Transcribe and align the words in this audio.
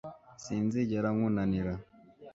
Sinzigera 0.43 1.07
nkunanira 1.15 1.73